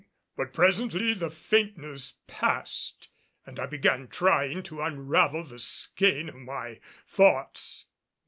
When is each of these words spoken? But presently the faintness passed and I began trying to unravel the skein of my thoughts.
But 0.35 0.51
presently 0.51 1.13
the 1.13 1.29
faintness 1.29 2.17
passed 2.25 3.09
and 3.45 3.59
I 3.59 3.67
began 3.67 4.07
trying 4.07 4.63
to 4.63 4.81
unravel 4.81 5.43
the 5.43 5.59
skein 5.59 6.27
of 6.29 6.35
my 6.37 6.79
thoughts. 7.07 7.85